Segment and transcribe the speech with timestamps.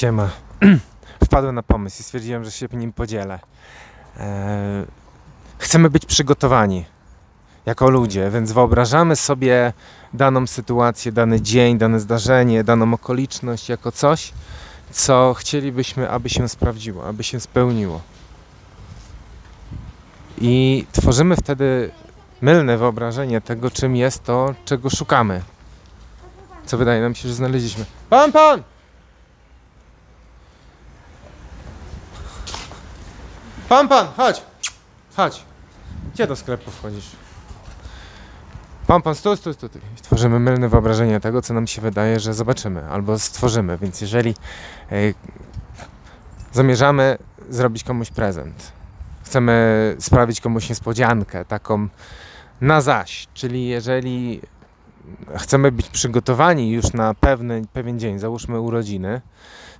[0.00, 0.30] Siema.
[1.24, 3.38] Wpadłem na pomysł i stwierdziłem, że się nim podzielę.
[4.20, 4.86] Eee,
[5.58, 6.84] chcemy być przygotowani
[7.66, 9.72] jako ludzie, więc wyobrażamy sobie
[10.14, 14.32] daną sytuację, dany dzień, dane zdarzenie, daną okoliczność jako coś,
[14.90, 18.00] co chcielibyśmy, aby się sprawdziło, aby się spełniło.
[20.38, 21.90] I tworzymy wtedy
[22.40, 25.42] mylne wyobrażenie tego, czym jest to, czego szukamy.
[26.66, 27.84] Co wydaje nam się, że znaleźliśmy.
[28.10, 28.69] Pan, pan!
[33.70, 34.42] Pan, pan, chodź!
[35.16, 35.42] Chodź.
[36.14, 37.10] Gdzie do sklepu wchodzisz?
[38.86, 39.68] Pan, pan, stój, stój, stój.
[40.02, 43.78] Tworzymy mylne wyobrażenie tego, co nam się wydaje, że zobaczymy albo stworzymy.
[43.78, 44.34] Więc jeżeli
[44.92, 44.94] e,
[46.52, 48.72] zamierzamy zrobić komuś prezent,
[49.24, 51.88] chcemy sprawić komuś niespodziankę, taką
[52.60, 54.40] na zaś, czyli jeżeli
[55.36, 59.20] chcemy być przygotowani już na pewny, pewien dzień, załóżmy urodziny,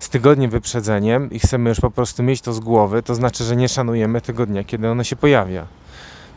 [0.01, 3.57] z tygodniem wyprzedzeniem i chcemy już po prostu mieć to z głowy, to znaczy, że
[3.57, 5.67] nie szanujemy tego dnia, kiedy ono się pojawia.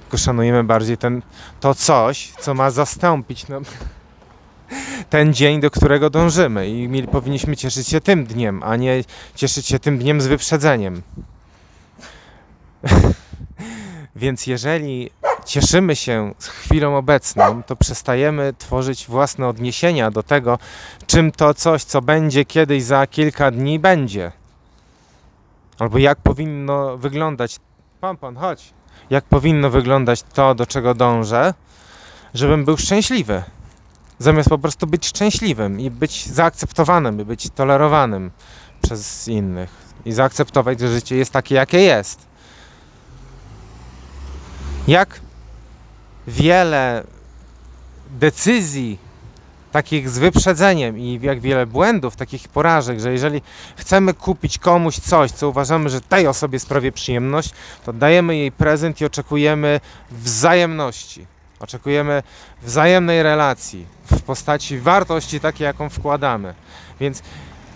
[0.01, 1.21] Tylko szanujemy bardziej ten,
[1.59, 3.63] to coś, co ma zastąpić nam
[5.09, 9.03] ten dzień, do którego dążymy i mieli, powinniśmy cieszyć się tym dniem, a nie
[9.35, 11.01] cieszyć się tym dniem z wyprzedzeniem.
[14.15, 15.09] Więc jeżeli
[15.43, 20.59] cieszymy się z chwilą obecną, to przestajemy tworzyć własne odniesienia do tego,
[21.07, 24.31] czym to coś, co będzie kiedyś za kilka dni, będzie.
[25.79, 27.59] Albo jak powinno wyglądać.
[28.01, 28.73] Pan, pan, chodź.
[29.09, 31.53] Jak powinno wyglądać to, do czego dążę,
[32.33, 33.43] żebym był szczęśliwy.
[34.19, 38.31] Zamiast po prostu być szczęśliwym i być zaakceptowanym, i być tolerowanym
[38.81, 39.69] przez innych.
[40.05, 42.27] I zaakceptować, że życie jest takie, jakie jest.
[44.87, 45.19] Jak
[46.27, 47.03] wiele
[48.19, 48.97] decyzji
[49.73, 53.41] takich z wyprzedzeniem i jak wiele błędów, takich porażek, że jeżeli
[53.75, 57.49] chcemy kupić komuś coś, co uważamy, że tej osobie sprawi przyjemność,
[57.85, 59.79] to dajemy jej prezent i oczekujemy
[60.11, 61.25] wzajemności.
[61.59, 62.23] Oczekujemy
[62.61, 66.53] wzajemnej relacji w postaci wartości takiej, jaką wkładamy.
[66.99, 67.23] Więc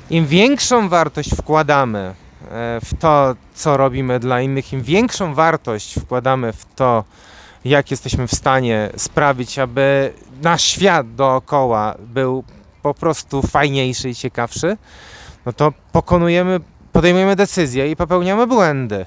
[0.09, 2.13] im większą wartość wkładamy e,
[2.85, 7.03] w to, co robimy dla innych, im większą wartość wkładamy w to,
[7.65, 12.43] jak jesteśmy w stanie sprawić, aby nasz świat dookoła był
[12.81, 14.77] po prostu fajniejszy i ciekawszy,
[15.45, 16.59] no to pokonujemy,
[16.91, 19.05] podejmujemy decyzje i popełniamy błędy,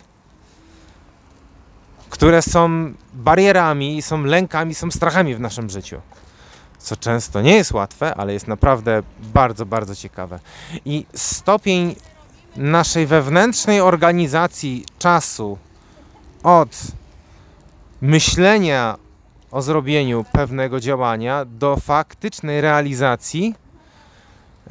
[2.10, 6.00] które są barierami, są lękami, są strachami w naszym życiu.
[6.78, 10.38] Co często nie jest łatwe, ale jest naprawdę bardzo, bardzo ciekawe.
[10.84, 11.94] I stopień
[12.56, 15.58] naszej wewnętrznej organizacji czasu
[16.42, 16.68] od
[18.00, 18.96] myślenia
[19.50, 23.54] o zrobieniu pewnego działania do faktycznej realizacji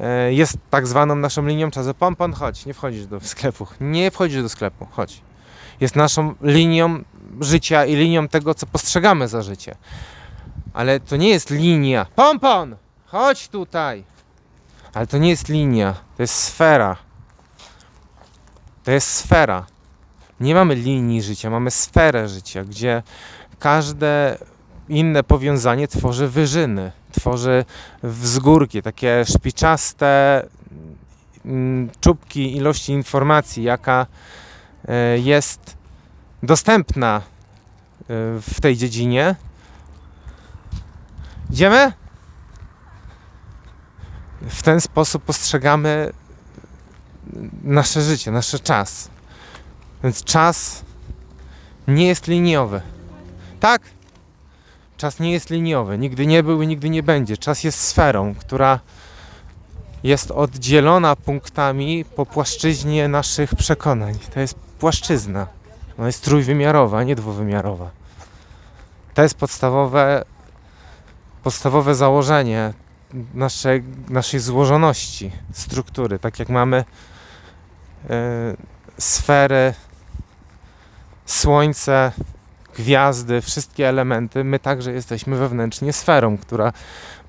[0.00, 1.94] e, jest tak zwaną naszą linią czasu.
[1.94, 3.66] Pan, pan, chodź, nie wchodzisz do sklepu.
[3.80, 5.20] Nie wchodzisz do sklepu, chodź.
[5.80, 7.04] Jest naszą linią
[7.40, 9.74] życia i linią tego, co postrzegamy za życie.
[10.72, 12.06] Ale to nie jest linia.
[12.14, 12.76] Pompon!
[13.06, 14.04] Chodź tutaj!
[14.94, 16.96] Ale to nie jest linia, to jest sfera.
[18.84, 19.66] To jest sfera.
[20.40, 23.02] Nie mamy linii życia, mamy sferę życia, gdzie
[23.58, 24.38] każde
[24.88, 27.64] inne powiązanie tworzy wyżyny, tworzy
[28.02, 30.42] wzgórki, takie szpiczaste
[31.44, 34.06] mm, czubki ilości informacji, jaka
[34.88, 35.76] e, jest
[36.42, 37.22] dostępna e,
[38.40, 39.34] w tej dziedzinie.
[41.50, 41.92] Idziemy?
[44.42, 46.12] W ten sposób postrzegamy
[47.62, 49.10] nasze życie, nasz czas.
[50.02, 50.84] Więc czas
[51.88, 52.80] nie jest liniowy.
[53.60, 53.82] Tak,
[54.96, 57.36] czas nie jest liniowy, nigdy nie był i nigdy nie będzie.
[57.36, 58.80] Czas jest sferą, która
[60.02, 64.18] jest oddzielona punktami po płaszczyźnie naszych przekonań.
[64.34, 65.46] To jest płaszczyzna.
[65.98, 67.90] Ona jest trójwymiarowa, nie dwuwymiarowa.
[69.14, 70.24] To jest podstawowe,
[71.42, 72.72] podstawowe założenie
[73.34, 76.18] naszej, naszej złożoności struktury.
[76.18, 76.84] Tak jak mamy
[78.04, 78.10] y,
[78.98, 79.74] sfery,
[81.32, 82.12] słońce,
[82.76, 86.72] gwiazdy, wszystkie elementy, my także jesteśmy wewnętrznie sferą, która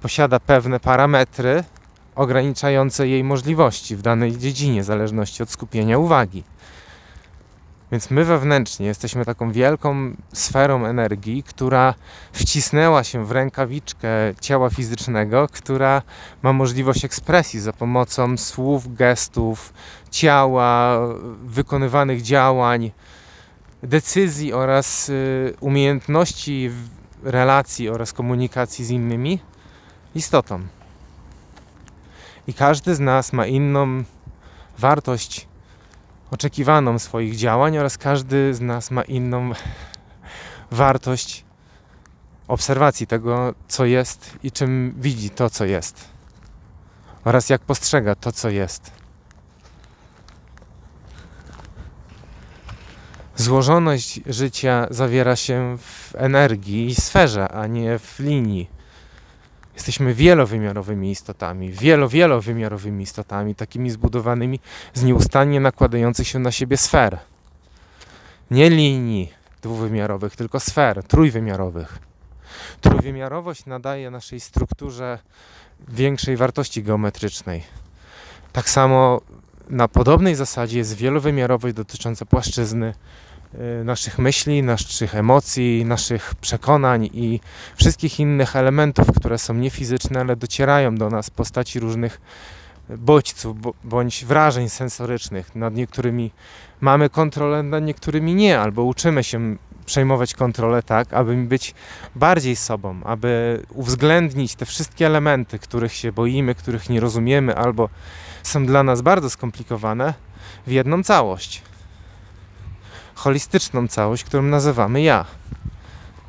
[0.02, 1.64] posiada pewne parametry
[2.16, 6.44] ograniczające jej możliwości w danej dziedzinie, w zależności od skupienia uwagi.
[7.92, 11.94] Więc my wewnętrznie jesteśmy taką wielką sferą energii, która
[12.34, 14.10] wcisnęła się w rękawiczkę
[14.42, 16.02] ciała fizycznego, która
[16.42, 19.74] ma możliwość ekspresji za pomocą słów, gestów,
[20.12, 21.00] ciała,
[21.44, 22.92] wykonywanych działań,
[23.84, 26.72] decyzji oraz y, umiejętności
[27.24, 29.40] relacji oraz komunikacji z innymi
[30.16, 30.62] istotą.
[32.48, 34.04] I każdy z nas ma inną
[34.78, 35.48] wartość
[36.32, 39.52] oczekiwaną swoich działań oraz każdy z nas ma inną
[40.72, 41.46] wartość
[42.48, 46.12] obserwacji tego, co jest i czym widzi to, co jest
[47.24, 49.01] oraz jak postrzega to, co jest.
[53.42, 58.70] Złożoność życia zawiera się w energii i sferze, a nie w linii.
[59.74, 64.60] Jesteśmy wielowymiarowymi istotami, wielo, wielowymiarowymi istotami, takimi zbudowanymi
[64.94, 67.20] z nieustannie nakładających się na siebie sfer.
[68.52, 72.00] Nie linii dwuwymiarowych, tylko sfer trójwymiarowych.
[72.82, 75.20] Trójwymiarowość nadaje naszej strukturze
[75.88, 77.64] większej wartości geometrycznej.
[78.52, 79.22] Tak samo
[79.70, 82.94] na podobnej zasadzie jest wielowymiarowość dotycząca płaszczyzny
[83.84, 87.40] naszych myśli, naszych emocji, naszych przekonań i
[87.76, 92.22] wszystkich innych elementów, które są niefizyczne, ale docierają do nas w postaci różnych
[92.90, 95.56] bodźców bo- bądź wrażeń sensorycznych.
[95.56, 96.32] Nad niektórymi
[96.82, 99.56] mamy kontrolę, nad niektórymi nie, albo uczymy się
[99.86, 101.74] przejmować kontrolę tak, aby być
[102.16, 107.90] bardziej sobą, aby uwzględnić te wszystkie elementy, których się boimy, których nie rozumiemy, albo
[108.44, 110.14] są dla nas bardzo skomplikowane,
[110.68, 111.62] w jedną całość.
[113.22, 115.26] Holistyczną całość, którą nazywamy ja.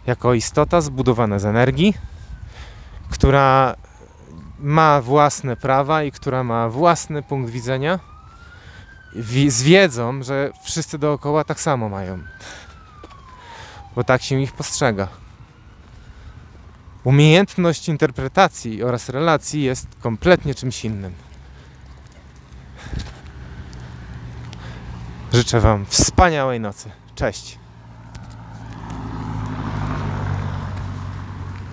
[0.07, 1.95] Jako istota zbudowana z energii,
[3.11, 3.75] która
[4.59, 7.99] ma własne prawa i która ma własny punkt widzenia,
[9.17, 12.19] wi- z wiedzą, że wszyscy dookoła tak samo mają.
[13.97, 15.09] Bo tak się ich postrzega.
[17.05, 21.13] Umiejętność interpretacji oraz relacji jest kompletnie czymś innym.
[25.33, 26.91] Życzę Wam wspaniałej nocy.
[27.15, 27.62] Cześć.